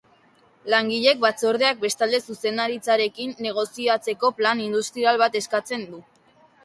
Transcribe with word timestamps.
Langileen 0.73 1.19
batzordeak 1.25 1.83
bestalde 1.83 2.19
zuzendaritzarekin 2.27 3.35
negoziatzeko 3.47 4.33
plan 4.41 4.65
industrial 4.65 5.23
bat 5.25 5.39
eskatzen 5.43 5.85
du. 5.93 6.01